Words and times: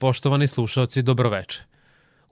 Poštovani 0.00 0.46
slušalci, 0.46 1.02
dobroveče. 1.02 1.62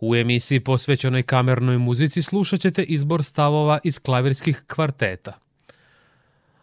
U 0.00 0.14
emisiji 0.16 0.60
posvećenoj 0.60 1.22
kamernoj 1.22 1.78
muzici 1.78 2.22
slušat 2.22 2.60
ćete 2.60 2.82
izbor 2.82 3.24
stavova 3.24 3.78
iz 3.84 3.98
klavirskih 3.98 4.64
kvarteta. 4.66 5.32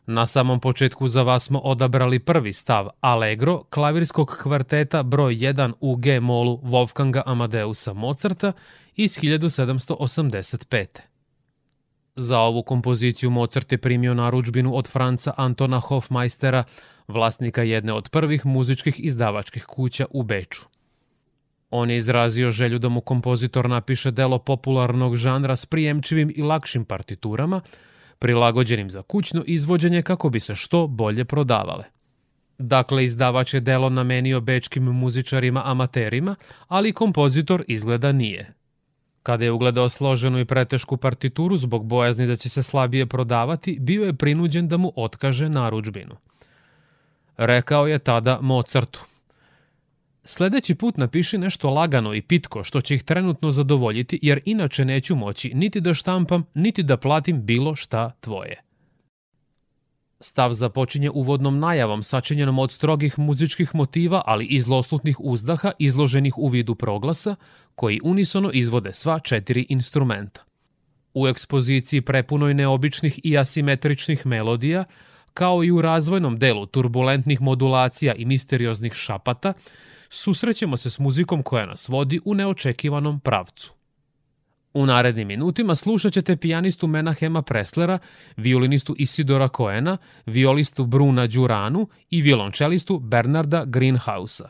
Na 0.05 0.27
samom 0.27 0.59
početku 0.59 1.07
za 1.07 1.23
vas 1.23 1.43
smo 1.43 1.59
odabrali 1.59 2.19
prvi 2.19 2.53
stav 2.53 2.89
Allegro 3.01 3.63
klavirskog 3.63 4.37
kvarteta 4.41 5.03
broj 5.03 5.35
1 5.35 5.73
u 5.79 5.95
G 5.95 6.19
molu 6.19 6.61
Wolfganga 6.63 7.21
Amadeusa 7.25 7.93
Mozarta 7.93 8.51
iz 8.95 9.19
1785. 9.19 10.85
Za 12.15 12.39
ovu 12.39 12.63
kompoziciju 12.63 13.29
Mozart 13.29 13.71
je 13.71 13.77
primio 13.77 14.13
naručbinu 14.13 14.75
od 14.75 14.87
Franca 14.87 15.33
Antona 15.37 15.79
Hofmeistera, 15.79 16.63
vlasnika 17.07 17.63
jedne 17.63 17.93
od 17.93 18.09
prvih 18.09 18.45
muzičkih 18.45 18.99
izdavačkih 18.99 19.65
kuća 19.65 20.05
u 20.09 20.23
Beču. 20.23 20.74
On 21.69 21.89
je 21.89 21.97
izrazio 21.97 22.51
želju 22.51 22.79
da 22.79 22.89
mu 22.89 23.01
kompozitor 23.01 23.69
napiše 23.69 24.11
delo 24.11 24.39
popularnog 24.39 25.15
žanra 25.15 25.55
s 25.55 25.65
prijemčivim 25.65 26.33
i 26.35 26.41
lakšim 26.41 26.85
partiturama, 26.85 27.61
prilagođenim 28.19 28.89
za 28.89 29.01
kućno 29.01 29.43
izvođenje 29.47 30.01
kako 30.01 30.29
bi 30.29 30.39
se 30.39 30.55
što 30.55 30.87
bolje 30.87 31.25
prodavale. 31.25 31.83
Dakle, 32.57 33.03
izdavač 33.03 33.53
je 33.53 33.59
delo 33.59 33.89
namenio 33.89 34.41
bečkim 34.41 34.83
muzičarima 34.83 35.61
amaterima, 35.65 36.35
ali 36.67 36.93
kompozitor 36.93 37.63
izgleda 37.67 38.11
nije. 38.11 38.53
Kada 39.23 39.43
je 39.43 39.51
ugledao 39.51 39.89
složenu 39.89 40.39
i 40.39 40.45
pretešku 40.45 40.97
partituru 40.97 41.57
zbog 41.57 41.85
bojazni 41.85 42.27
da 42.27 42.35
će 42.35 42.49
se 42.49 42.63
slabije 42.63 43.05
prodavati, 43.05 43.77
bio 43.81 44.05
je 44.05 44.13
prinuđen 44.13 44.67
da 44.67 44.77
mu 44.77 44.91
otkaže 44.95 45.49
naručbinu. 45.49 46.15
Rekao 47.37 47.87
je 47.87 47.99
tada 47.99 48.39
Mozartu– 48.41 49.05
Sledeći 50.27 50.75
put 50.75 50.97
napiši 50.97 51.37
nešto 51.37 51.69
lagano 51.69 52.13
i 52.13 52.21
pitko 52.21 52.63
što 52.63 52.81
će 52.81 52.95
ih 52.95 53.03
trenutno 53.03 53.51
zadovoljiti, 53.51 54.19
jer 54.21 54.41
inače 54.45 54.85
neću 54.85 55.15
moći 55.15 55.51
niti 55.53 55.81
da 55.81 55.93
štampam, 55.93 56.43
niti 56.53 56.83
da 56.83 56.97
platim 56.97 57.45
bilo 57.45 57.75
šta 57.75 58.11
tvoje. 58.19 58.61
Stav 60.19 60.53
započinje 60.53 61.09
uvodnom 61.09 61.59
najavom 61.59 62.03
sačinjenom 62.03 62.59
od 62.59 62.71
strogih 62.71 63.19
muzičkih 63.19 63.75
motiva, 63.75 64.21
ali 64.25 64.45
i 64.45 64.61
zloslutnih 64.61 65.19
uzdaha 65.19 65.71
izloženih 65.79 66.37
u 66.37 66.47
vidu 66.47 66.75
proglasa, 66.75 67.35
koji 67.75 67.99
unisono 68.03 68.51
izvode 68.53 68.93
sva 68.93 69.19
četiri 69.19 69.65
instrumenta. 69.69 70.43
U 71.13 71.27
ekspoziciji 71.27 72.01
prepunoj 72.01 72.53
neobičnih 72.53 73.19
i 73.23 73.37
asimetričnih 73.37 74.25
melodija, 74.25 74.83
kao 75.33 75.63
i 75.63 75.71
u 75.71 75.81
razvojnom 75.81 76.39
delu 76.39 76.65
turbulentnih 76.65 77.41
modulacija 77.41 78.13
i 78.13 78.25
misterioznih 78.25 78.93
šapata, 78.93 79.53
susrećemo 80.09 80.77
se 80.77 80.89
s 80.89 80.99
muzikom 80.99 81.43
koja 81.43 81.65
nas 81.65 81.89
vodi 81.89 82.19
u 82.25 82.33
neočekivanom 82.33 83.19
pravcu. 83.19 83.73
U 84.73 84.85
narednim 84.85 85.27
minutima 85.27 85.75
slušat 85.75 86.13
ćete 86.13 86.35
pijanistu 86.37 86.87
Menahema 86.87 87.41
Preslera, 87.41 87.99
violinistu 88.37 88.95
Isidora 88.97 89.47
Koena, 89.47 89.97
violistu 90.25 90.85
Bruna 90.85 91.27
Đuranu 91.27 91.87
i 92.09 92.21
violončelistu 92.21 92.99
Bernarda 92.99 93.65
Greenhausa. 93.65 94.49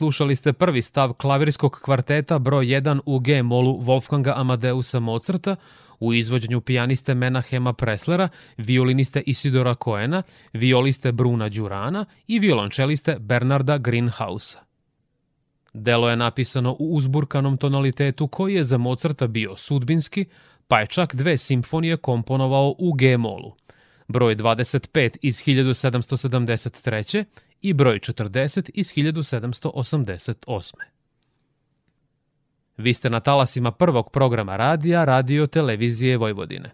Slušali 0.00 0.36
ste 0.36 0.52
prvi 0.52 0.82
stav 0.82 1.12
klavirskog 1.12 1.80
kvarteta 1.82 2.38
broj 2.38 2.66
1 2.66 3.00
u 3.06 3.18
G 3.18 3.42
molu 3.42 3.80
Wolfganga 3.80 4.32
Amadeusa 4.36 5.00
Mozarta 5.00 5.56
u 5.98 6.14
izvođenju 6.14 6.60
pijaniste 6.60 7.14
Menahema 7.14 7.72
Preslera, 7.72 8.28
violiniste 8.56 9.22
Isidora 9.26 9.74
Koena, 9.74 10.22
violiste 10.52 11.12
Bruna 11.12 11.48
Đurana 11.48 12.04
i 12.26 12.38
violončeliste 12.38 13.16
Bernarda 13.18 13.78
Greenhausa. 13.78 14.58
Delo 15.72 16.10
je 16.10 16.16
napisano 16.16 16.76
u 16.78 16.94
uzburkanom 16.96 17.56
tonalitetu 17.56 18.28
koji 18.28 18.54
je 18.54 18.64
za 18.64 18.78
Mozarta 18.78 19.26
bio 19.26 19.56
sudbinski, 19.56 20.24
pa 20.68 20.80
je 20.80 20.86
čak 20.86 21.14
dve 21.14 21.38
simfonije 21.38 21.96
komponovao 21.96 22.74
u 22.78 22.92
G-molu. 22.92 23.52
Broj 24.08 24.36
25 24.36 25.16
iz 25.22 25.36
1773. 25.36 27.24
i 27.60 27.72
broj 27.72 27.98
40 27.98 28.70
iz 28.74 28.94
1788. 28.94 30.74
Vi 32.76 32.94
ste 32.94 33.10
na 33.10 33.20
talasima 33.20 33.72
prvog 33.72 34.10
programa 34.10 34.56
radija 34.56 35.04
Radio 35.04 35.46
Televizije 35.46 36.16
Vojvodine. 36.16 36.70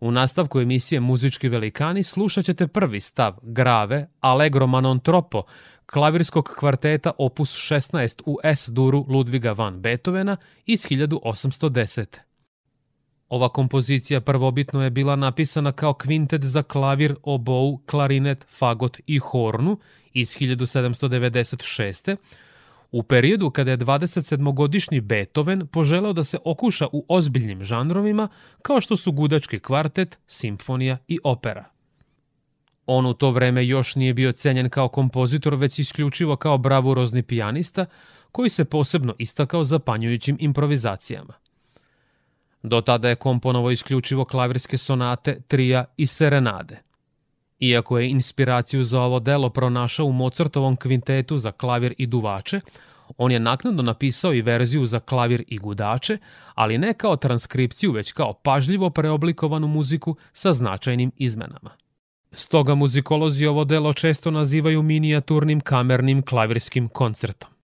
U 0.00 0.10
nastavku 0.10 0.60
emisije 0.60 1.00
Muzički 1.00 1.48
velikani 1.48 2.02
slušat 2.02 2.44
ćete 2.44 2.66
prvi 2.66 3.00
stav 3.00 3.34
Grave 3.42 4.08
Allegro 4.20 4.66
Manon 4.66 5.00
Tropo 5.00 5.42
klavirskog 5.86 6.54
kvarteta 6.58 7.12
opus 7.18 7.50
16 7.50 8.22
u 8.26 8.38
S-duru 8.44 9.06
Ludviga 9.08 9.52
van 9.52 9.80
Beethovena 9.80 10.36
iz 10.66 10.86
1810. 10.86 12.27
Ova 13.28 13.48
kompozicija 13.48 14.20
prvobitno 14.20 14.84
je 14.84 14.90
bila 14.90 15.16
napisana 15.16 15.72
kao 15.72 15.94
kvintet 15.94 16.44
za 16.44 16.62
klavir, 16.62 17.14
obou, 17.22 17.78
klarinet, 17.86 18.46
fagot 18.58 19.00
i 19.06 19.18
hornu 19.18 19.78
iz 20.12 20.28
1796 20.28 22.16
u 22.92 23.02
periodu 23.02 23.50
kada 23.50 23.70
je 23.70 23.78
27-godišnji 23.78 25.00
Beethoven 25.00 25.66
poželeo 25.66 26.12
da 26.12 26.24
se 26.24 26.38
okuša 26.44 26.86
u 26.92 27.04
ozbiljnim 27.08 27.64
žanrovima 27.64 28.28
kao 28.62 28.80
što 28.80 28.96
su 28.96 29.12
gudački 29.12 29.58
kvartet, 29.58 30.18
simfonija 30.26 30.98
i 31.08 31.18
opera. 31.24 31.64
On 32.86 33.06
u 33.06 33.14
to 33.14 33.30
vreme 33.30 33.66
još 33.66 33.94
nije 33.94 34.14
bio 34.14 34.32
cenjen 34.32 34.70
kao 34.70 34.88
kompozitor, 34.88 35.54
već 35.54 35.78
isključivo 35.78 36.36
kao 36.36 36.58
bravurozni 36.58 37.22
pijanista, 37.22 37.86
koji 38.32 38.50
se 38.50 38.64
posebno 38.64 39.14
istakao 39.18 39.64
zapanjujućim 39.64 40.36
improvizacijama. 40.40 41.34
Do 42.62 42.80
tada 42.80 43.08
je 43.08 43.16
komponovo 43.16 43.70
isključivo 43.70 44.24
klavirske 44.24 44.78
sonate, 44.78 45.40
trija 45.48 45.84
i 45.96 46.06
serenade. 46.06 46.80
Iako 47.60 47.98
je 47.98 48.10
inspiraciju 48.10 48.84
za 48.84 49.00
ovo 49.00 49.20
delo 49.20 49.50
pronašao 49.50 50.06
u 50.06 50.12
Mozartovom 50.12 50.76
kvintetu 50.76 51.38
za 51.38 51.52
klavir 51.52 51.94
i 51.98 52.06
duvače, 52.06 52.60
on 53.16 53.32
je 53.32 53.40
naknadno 53.40 53.82
napisao 53.82 54.34
i 54.34 54.42
verziju 54.42 54.86
za 54.86 55.00
klavir 55.00 55.44
i 55.46 55.58
gudače, 55.58 56.18
ali 56.54 56.78
ne 56.78 56.94
kao 56.94 57.16
transkripciju, 57.16 57.92
već 57.92 58.12
kao 58.12 58.32
pažljivo 58.32 58.90
preoblikovanu 58.90 59.66
muziku 59.66 60.16
sa 60.32 60.52
značajnim 60.52 61.12
izmenama. 61.16 61.70
Stoga 62.32 62.74
muzikolozi 62.74 63.46
ovo 63.46 63.64
delo 63.64 63.92
često 63.92 64.30
nazivaju 64.30 64.82
minijaturnim 64.82 65.60
kamernim 65.60 66.22
klavirskim 66.22 66.88
koncertom. 66.88 67.57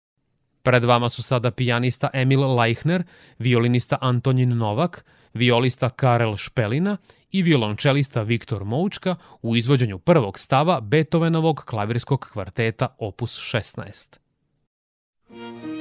Pred 0.62 0.85
vama 0.85 1.09
su 1.09 1.22
sada 1.22 1.51
pijanista 1.51 2.11
Emil 2.12 2.57
Leichner, 2.57 3.03
violinista 3.38 3.98
Antonin 4.01 4.59
Novak, 4.59 5.05
violista 5.35 5.90
Karel 5.90 6.37
Špelina 6.37 6.96
i 7.31 7.42
violončelista 7.42 8.22
Viktor 8.22 8.64
Moučka 8.64 9.16
u 9.42 9.57
izvođenju 9.57 9.98
prvog 9.98 10.38
stava 10.38 10.81
Beethovenovog 10.81 11.62
klavirskog 11.66 12.29
kvarteta 12.33 12.96
opus 12.98 13.55
16. 13.55 15.71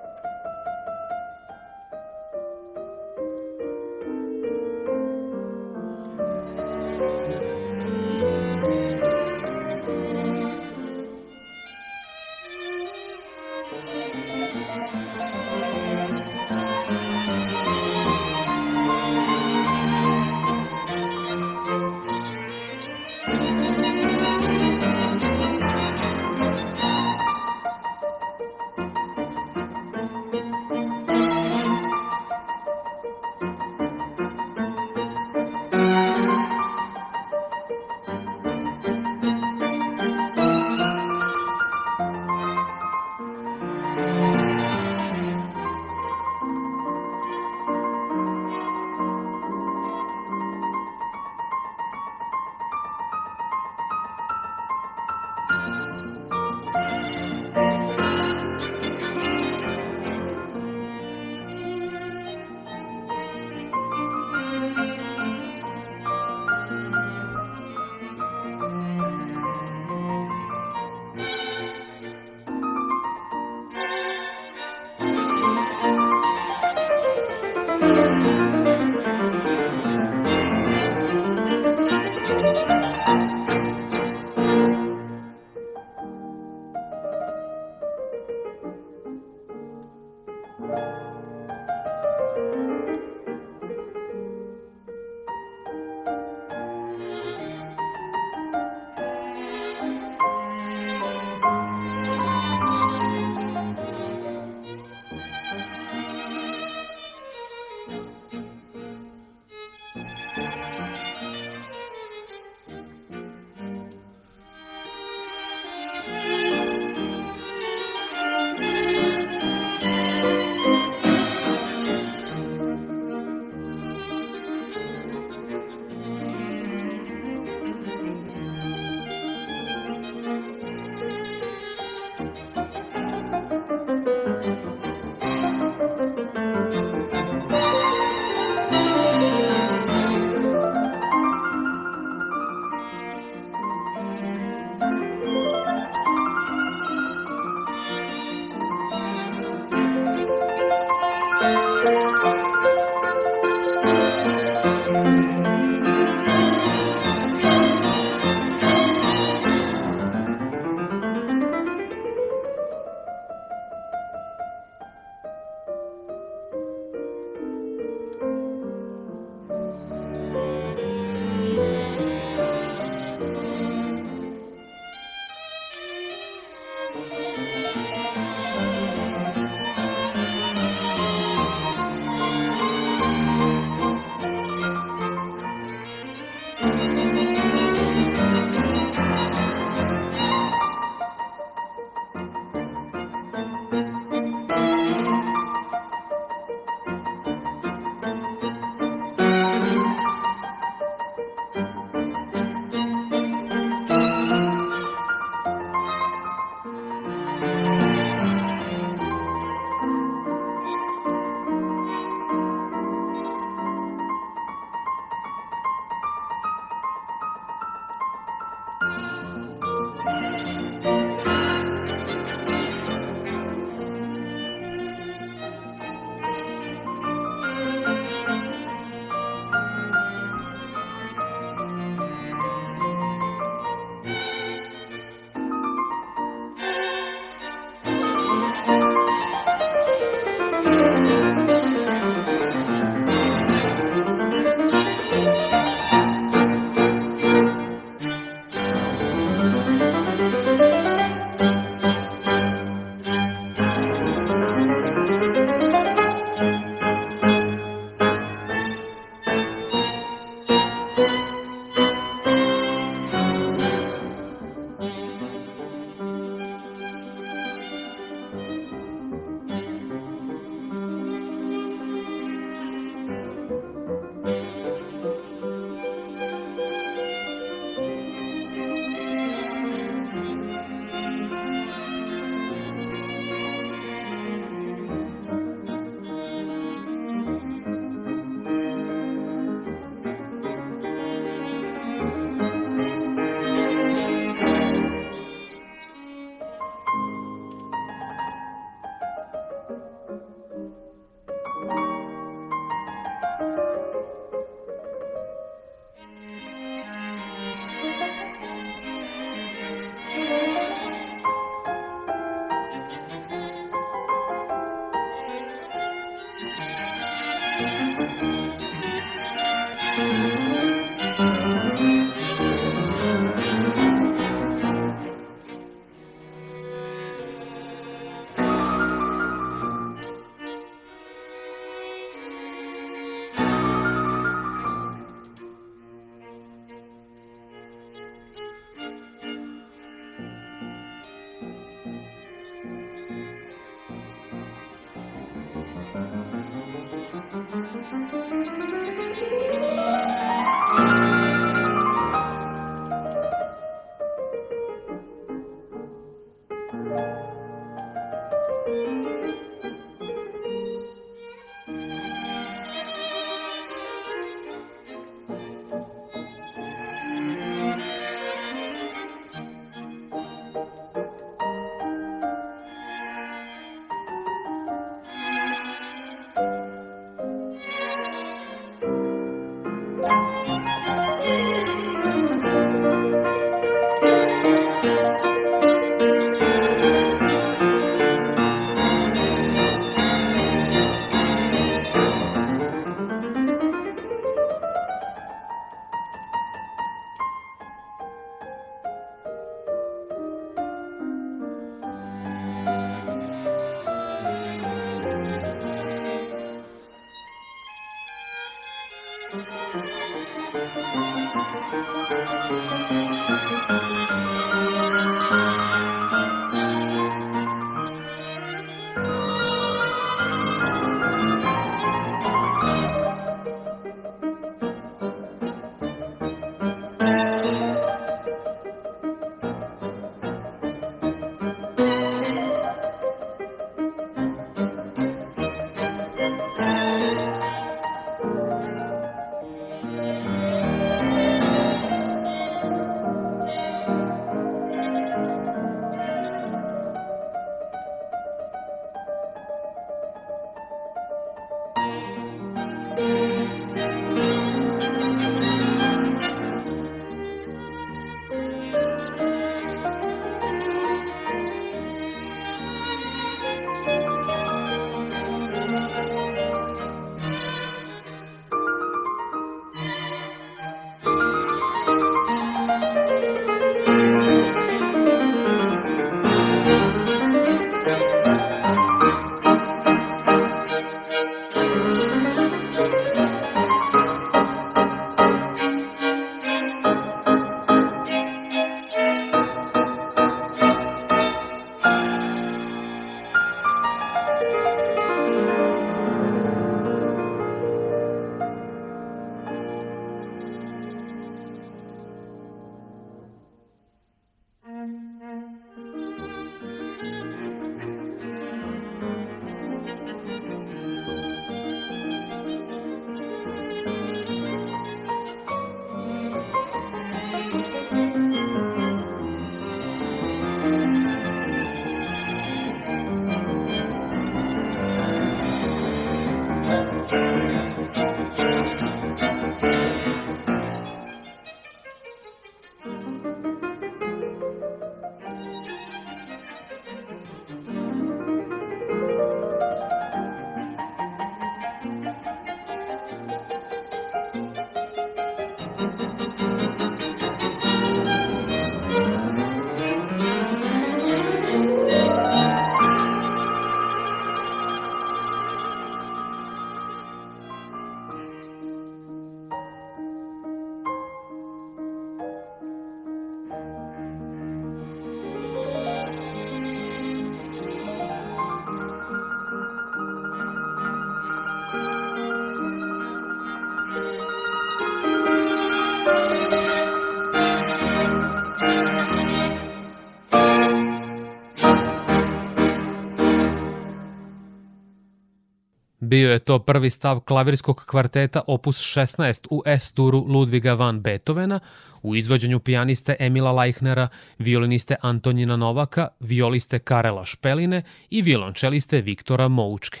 Bio 586.10 586.32
je 586.32 586.38
to 586.38 586.58
prvi 586.58 586.90
stav 586.90 587.20
klavirskog 587.20 587.84
kvarteta 587.86 588.40
opus 588.46 588.76
16 588.96 589.46
u 589.50 589.62
S-duru 589.66 590.24
Ludviga 590.28 590.72
van 590.72 591.00
Beethovena 591.00 591.60
u 592.02 592.16
izvođenju 592.16 592.60
pijaniste 592.60 593.16
Emila 593.18 593.52
Leichnera, 593.52 594.08
violiniste 594.38 594.96
Antonina 595.02 595.56
Novaka, 595.56 596.08
violiste 596.20 596.78
Karela 596.78 597.24
Špeline 597.24 597.82
i 598.10 598.22
violončeliste 598.22 599.00
Viktora 599.00 599.48
Moučke. 599.48 600.00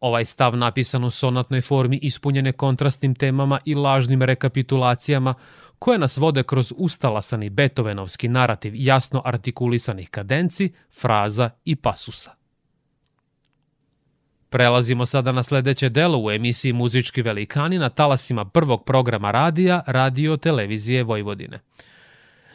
Ovaj 0.00 0.24
stav 0.24 0.56
napisan 0.56 1.04
u 1.04 1.10
sonatnoj 1.10 1.60
formi 1.60 1.98
ispunjene 2.02 2.52
kontrastnim 2.52 3.14
temama 3.14 3.58
i 3.64 3.74
lažnim 3.74 4.22
rekapitulacijama 4.22 5.34
koje 5.78 5.98
nas 5.98 6.16
vode 6.16 6.42
kroz 6.42 6.72
ustalasani 6.76 7.50
Beethovenovski 7.50 8.28
narativ 8.28 8.72
jasno 8.74 9.22
artikulisanih 9.24 10.10
kadenci, 10.10 10.72
fraza 11.00 11.50
i 11.64 11.76
pasusa. 11.76 12.45
Prelazimo 14.50 15.06
sada 15.06 15.32
na 15.32 15.42
sledeće 15.42 15.88
delo 15.88 16.18
u 16.18 16.30
emisiji 16.30 16.72
Muzički 16.72 17.22
velikani 17.22 17.78
na 17.78 17.88
talasima 17.88 18.44
prvog 18.44 18.84
programa 18.84 19.30
radija 19.30 19.82
Radio 19.86 20.36
Televizije 20.36 21.02
Vojvodine. 21.02 21.58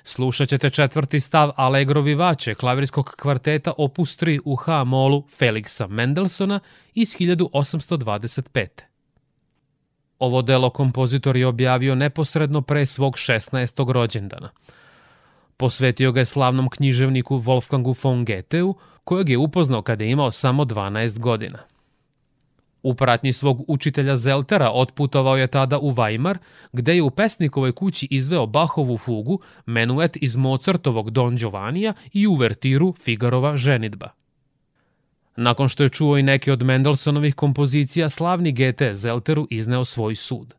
Slušat 0.03 0.49
ćete 0.49 0.69
četvrti 0.69 1.19
stav 1.19 1.51
Allegro 1.55 2.01
Vivace 2.01 2.55
klavirskog 2.55 3.15
kvarteta 3.17 3.73
opus 3.77 4.17
3 4.17 4.39
u 4.45 4.55
H-molu 4.55 5.23
Felixa 5.39 5.87
Mendelsona 5.87 6.59
iz 6.93 7.15
1825. 7.15 8.67
Ovo 10.19 10.41
delo 10.41 10.69
kompozitor 10.69 11.37
je 11.37 11.47
objavio 11.47 11.95
neposredno 11.95 12.61
pre 12.61 12.85
svog 12.85 13.13
16. 13.13 13.91
rođendana. 13.91 14.49
Posvetio 15.57 16.11
ga 16.11 16.19
je 16.19 16.25
slavnom 16.25 16.69
književniku 16.69 17.39
Wolfgangu 17.39 17.95
von 18.03 18.25
Goetheu, 18.25 18.75
kojeg 19.03 19.29
je 19.29 19.37
upoznao 19.37 19.81
kada 19.81 20.03
je 20.03 20.11
imao 20.11 20.31
samo 20.31 20.63
12 20.63 21.19
godina. 21.19 21.59
U 22.83 22.93
pratnji 22.93 23.33
svog 23.33 23.63
učitelja 23.67 24.15
Zeltera 24.15 24.71
otputovao 24.73 25.37
je 25.37 25.47
tada 25.47 25.79
u 25.79 25.91
Weimar, 25.91 26.37
gde 26.73 26.95
je 26.95 27.03
u 27.03 27.09
pesnikovoj 27.09 27.71
kući 27.71 28.07
izveo 28.11 28.45
Bahovu 28.45 28.97
fugu, 28.97 29.39
menuet 29.65 30.17
iz 30.21 30.35
Mozartovog 30.35 31.09
Don 31.09 31.35
Giovanija 31.35 31.93
i 32.13 32.27
uvertiru 32.27 32.93
Figarova 32.93 33.57
ženitba. 33.57 34.09
Nakon 35.35 35.69
što 35.69 35.83
je 35.83 35.89
čuo 35.89 36.17
i 36.17 36.23
neke 36.23 36.51
od 36.51 36.63
Mendelsonovih 36.63 37.35
kompozicija, 37.35 38.09
slavni 38.09 38.51
Goethe 38.51 38.93
Zelteru 38.93 39.47
izneo 39.49 39.85
svoj 39.85 40.15
sud. 40.15 40.53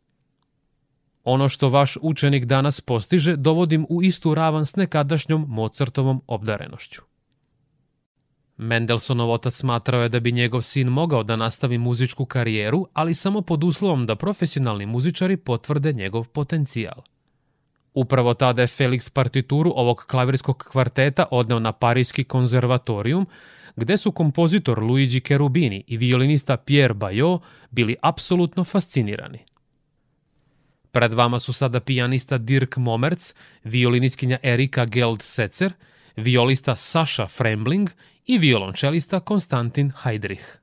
Ono 1.24 1.48
što 1.48 1.68
vaš 1.68 1.96
učenik 2.00 2.44
danas 2.44 2.80
postiže 2.80 3.36
dovodim 3.36 3.86
u 3.88 4.02
istu 4.02 4.34
ravan 4.34 4.66
s 4.66 4.76
nekadašnjom 4.76 5.44
Mozartovom 5.48 6.22
obdarenošću. 6.26 7.02
Mendelsonov 8.62 9.30
otac 9.30 9.54
smatrao 9.54 10.02
je 10.02 10.08
da 10.08 10.20
bi 10.20 10.32
njegov 10.32 10.62
sin 10.62 10.88
mogao 10.88 11.22
da 11.22 11.36
nastavi 11.36 11.78
muzičku 11.78 12.24
karijeru, 12.24 12.86
ali 12.92 13.14
samo 13.14 13.40
pod 13.40 13.64
uslovom 13.64 14.06
da 14.06 14.16
profesionalni 14.16 14.86
muzičari 14.86 15.36
potvrde 15.36 15.92
njegov 15.92 16.28
potencijal. 16.28 17.02
Upravo 17.94 18.34
tada 18.34 18.62
je 18.62 18.68
Felix 18.68 19.12
partituru 19.12 19.72
ovog 19.76 20.04
klavirskog 20.06 20.64
kvarteta 20.70 21.26
odneo 21.30 21.58
na 21.58 21.72
Parijski 21.72 22.24
konzervatorijum, 22.24 23.26
gde 23.76 23.96
su 23.96 24.12
kompozitor 24.12 24.82
Luigi 24.82 25.20
Cherubini 25.20 25.84
i 25.86 25.96
violinista 25.96 26.56
Pierre 26.56 26.94
Bayot 26.94 27.40
bili 27.70 27.96
apsolutno 28.02 28.64
fascinirani. 28.64 29.38
Pred 30.92 31.14
vama 31.14 31.38
su 31.38 31.52
sada 31.52 31.80
pijanista 31.80 32.38
Dirk 32.38 32.76
Momerc, 32.76 33.34
violinistkinja 33.64 34.38
Erika 34.42 34.86
Geld-Setzer, 34.86 35.70
violista 36.16 36.76
Saša 36.76 37.26
Frembling 37.26 37.90
i 38.26 38.38
violončelista 38.38 39.20
Konstantin 39.20 39.92
Heidrich. 40.04 40.61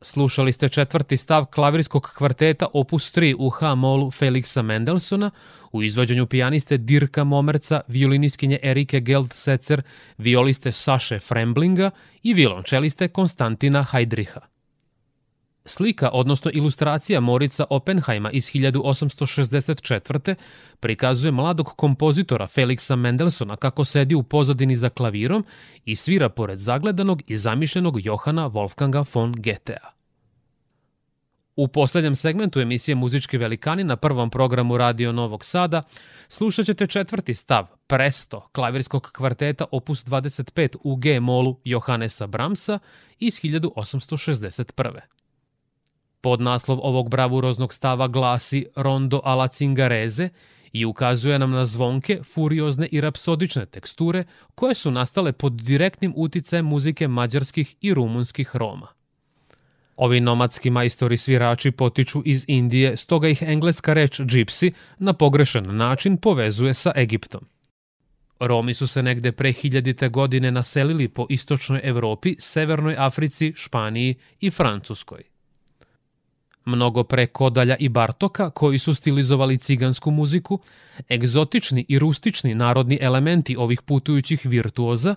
Slušali 0.00 0.52
ste 0.52 0.68
četvrti 0.68 1.16
stav 1.16 1.44
klavirskog 1.44 2.12
kvarteta 2.16 2.66
opus 2.72 3.14
3 3.14 3.34
u 3.38 3.50
H-molu 3.50 4.10
Felixa 4.10 4.62
Mendelsona 4.62 5.30
u 5.72 5.82
izvođenju 5.82 6.26
pijaniste 6.26 6.76
Dirka 6.76 7.24
Momerca, 7.24 7.80
violinistkinje 7.88 8.58
Erike 8.62 9.00
Geldsecer, 9.00 9.82
violiste 10.18 10.72
Saše 10.72 11.18
Fremblinga 11.18 11.90
i 12.22 12.34
violončeliste 12.34 13.08
Konstantina 13.08 13.82
Hajdriha. 13.82 14.40
Slika, 15.68 16.10
odnosno 16.12 16.50
ilustracija 16.54 17.20
Morica 17.20 17.64
Oppenheima 17.70 18.30
iz 18.30 18.44
1864. 18.44 20.34
prikazuje 20.80 21.32
mladog 21.32 21.66
kompozitora 21.76 22.46
Felixa 22.46 22.96
Mendelsona 22.96 23.56
kako 23.56 23.84
sedi 23.84 24.14
u 24.14 24.22
pozadini 24.22 24.76
za 24.76 24.88
klavirom 24.88 25.44
i 25.84 25.96
svira 25.96 26.28
pored 26.28 26.58
zagledanog 26.58 27.22
i 27.26 27.36
zamišljenog 27.36 28.06
Johana 28.06 28.50
Wolfganga 28.50 29.04
von 29.14 29.32
Goethea. 29.32 29.98
U 31.56 31.68
poslednjem 31.68 32.16
segmentu 32.16 32.60
emisije 32.60 32.94
Muzički 32.94 33.38
velikani 33.38 33.84
na 33.84 33.96
prvom 33.96 34.30
programu 34.30 34.78
Radio 34.78 35.12
Novog 35.12 35.44
Sada 35.44 35.82
slušat 36.28 36.66
ćete 36.66 36.86
četvrti 36.86 37.34
stav, 37.34 37.66
Presto, 37.86 38.48
klavirskog 38.52 39.10
kvarteta 39.12 39.64
opus 39.70 40.04
25 40.04 40.76
u 40.84 40.96
G-molu 40.96 41.60
Johannesa 41.64 42.26
Bramsa 42.26 42.78
iz 43.18 43.40
1861. 43.40 45.17
Podnaslov 46.20 46.78
ovog 46.82 47.10
bravuroznog 47.10 47.74
stava 47.74 48.08
glasi 48.08 48.66
Rondo 48.76 49.20
alla 49.24 49.48
Cingareze 49.48 50.28
i 50.72 50.84
ukazuje 50.84 51.38
nam 51.38 51.50
na 51.50 51.66
zvonke, 51.66 52.20
furiozne 52.34 52.86
i 52.86 53.00
rapsodične 53.00 53.66
teksture 53.66 54.24
koje 54.54 54.74
su 54.74 54.90
nastale 54.90 55.32
pod 55.32 55.52
direktnim 55.52 56.12
uticajem 56.16 56.66
muzike 56.66 57.08
mađarskih 57.08 57.74
i 57.80 57.94
rumunskih 57.94 58.56
Roma. 58.56 58.86
Ovi 59.96 60.20
nomadski 60.20 60.70
majstori 60.70 61.16
svirači 61.16 61.70
potiču 61.70 62.22
iz 62.24 62.44
Indije, 62.48 62.96
stoga 62.96 63.28
ih 63.28 63.42
engleska 63.42 63.92
reč 63.92 64.20
gypsy 64.20 64.72
na 64.98 65.12
pogrešan 65.12 65.76
način 65.76 66.16
povezuje 66.16 66.74
sa 66.74 66.92
Egiptom. 66.96 67.44
Romi 68.40 68.74
su 68.74 68.86
se 68.86 69.02
negde 69.02 69.32
pre 69.32 69.52
hiljadite 69.52 70.08
godine 70.08 70.50
naselili 70.50 71.08
po 71.08 71.26
istočnoj 71.30 71.80
Evropi, 71.84 72.36
Severnoj 72.38 72.94
Africi, 72.98 73.52
Španiji 73.56 74.14
i 74.40 74.50
Francuskoj. 74.50 75.22
Mnogo 76.64 77.04
pre 77.04 77.26
Kodalja 77.26 77.76
i 77.76 77.88
Bartoka, 77.88 78.50
koji 78.50 78.78
su 78.78 78.94
stilizovali 78.94 79.58
cigansku 79.58 80.10
muziku, 80.10 80.58
egzotični 81.10 81.86
i 81.88 81.98
rustični 81.98 82.54
narodni 82.54 82.98
elementi 83.00 83.56
ovih 83.56 83.82
putujućih 83.82 84.40
virtuoza, 84.44 85.14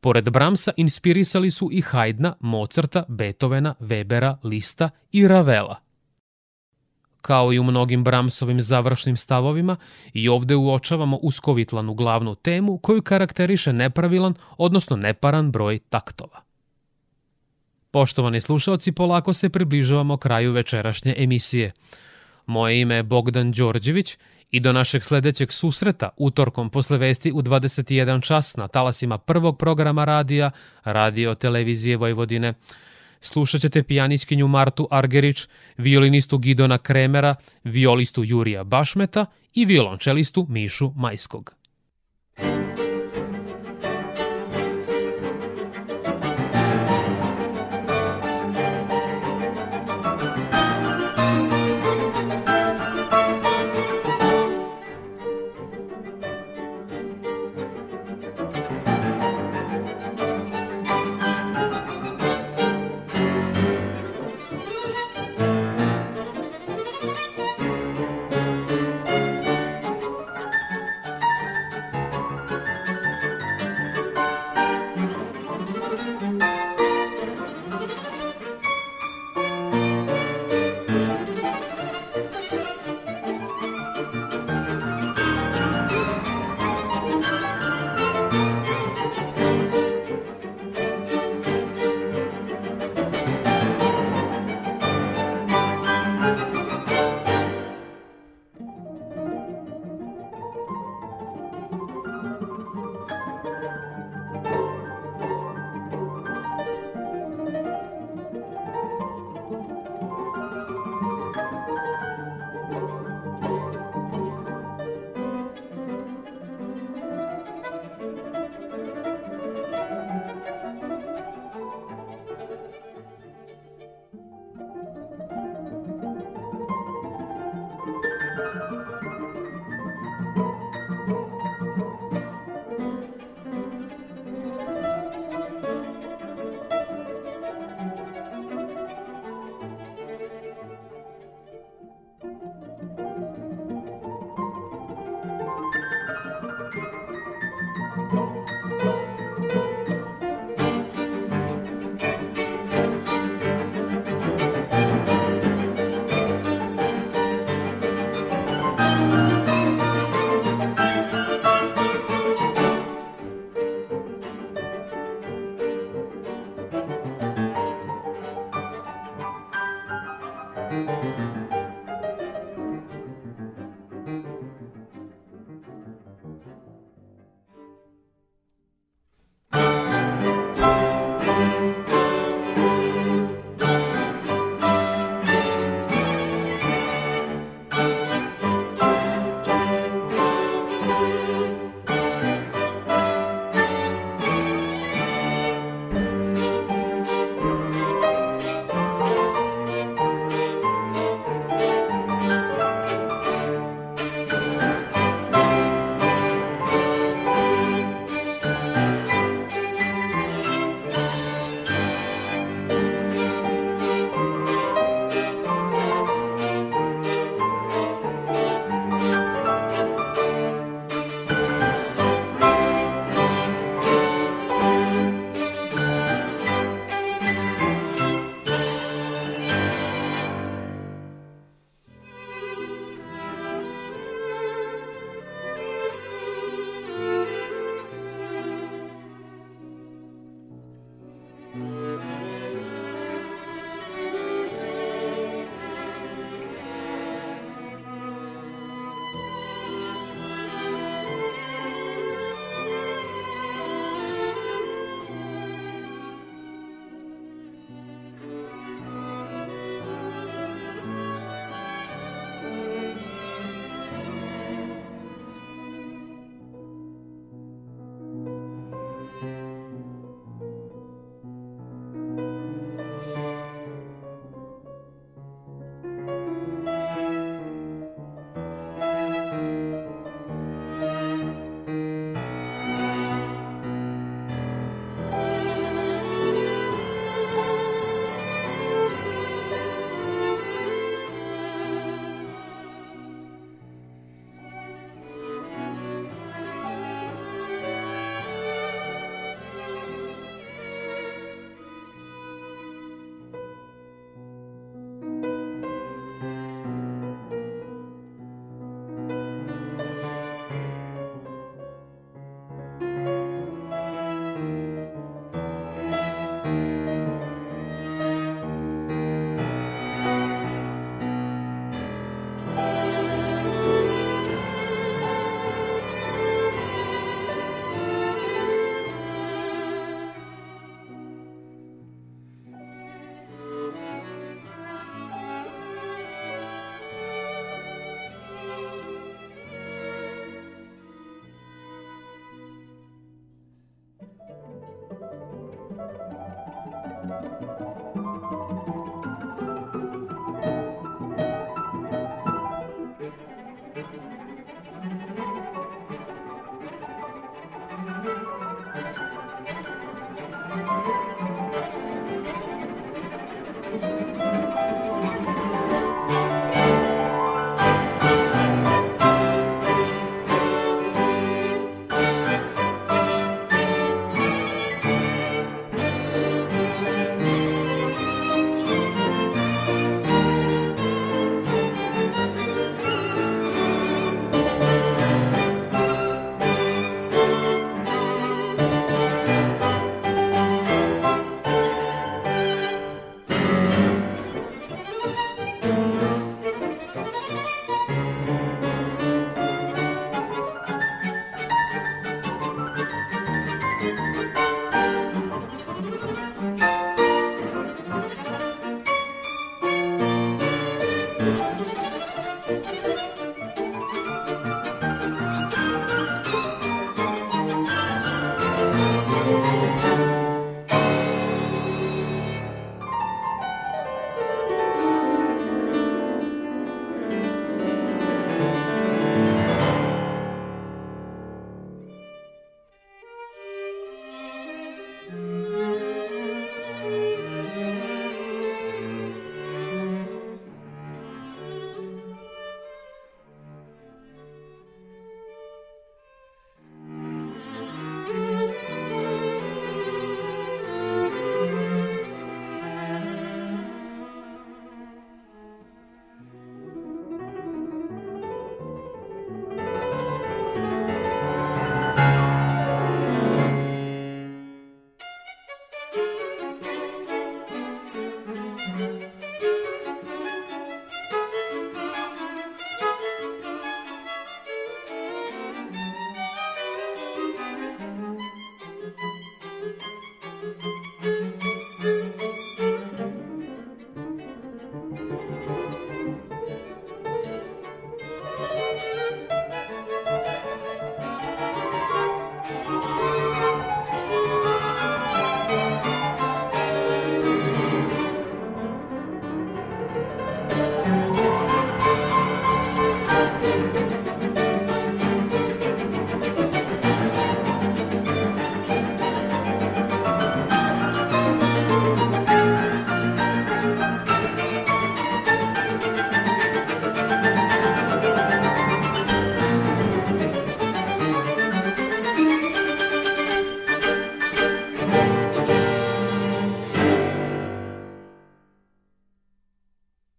pored 0.00 0.30
Bramsa 0.30 0.72
inspirisali 0.76 1.50
su 1.50 1.68
i 1.72 1.82
Haydna, 1.82 2.32
Mozarta, 2.40 3.04
Beethovena, 3.08 3.74
Webera, 3.80 4.36
Lista 4.42 4.90
i 5.12 5.28
Ravela. 5.28 5.76
Kao 7.22 7.52
i 7.52 7.58
u 7.58 7.64
mnogim 7.64 8.04
Bramsovim 8.04 8.60
završnim 8.60 9.16
stavovima, 9.16 9.76
i 10.12 10.28
ovde 10.28 10.56
uočavamo 10.56 11.16
uskovitlanu 11.16 11.94
glavnu 11.94 12.34
temu 12.34 12.78
koju 12.78 13.02
karakteriše 13.02 13.72
nepravilan, 13.72 14.34
odnosno 14.58 14.96
neparan 14.96 15.50
broj 15.52 15.78
taktova. 15.78 16.49
Poštovani 17.90 18.40
slušalci, 18.40 18.92
polako 18.92 19.32
se 19.32 19.48
približavamo 19.48 20.16
kraju 20.16 20.52
večerašnje 20.52 21.14
emisije. 21.18 21.72
Moje 22.46 22.80
ime 22.80 22.94
je 22.94 23.02
Bogdan 23.02 23.52
Đorđević 23.52 24.18
i 24.50 24.60
do 24.60 24.72
našeg 24.72 25.02
sledećeg 25.02 25.52
susreta 25.52 26.08
utorkom 26.16 26.70
posle 26.70 26.98
vesti 26.98 27.32
u 27.32 27.42
21 27.42 28.22
čas 28.22 28.56
na 28.56 28.68
talasima 28.68 29.18
prvog 29.18 29.58
programa 29.58 30.04
radija 30.04 30.50
Radio 30.84 31.34
Televizije 31.34 31.96
Vojvodine. 31.96 32.54
Slušat 33.20 33.60
ćete 33.60 33.82
pijaniskinju 33.82 34.48
Martu 34.48 34.88
Argerić, 34.90 35.46
violinistu 35.76 36.38
Gidona 36.38 36.78
Kremera, 36.78 37.34
violistu 37.64 38.24
Jurija 38.24 38.64
Bašmeta 38.64 39.26
i 39.54 39.64
violončelistu 39.64 40.46
Mišu 40.48 40.92
Majskog. 40.96 41.54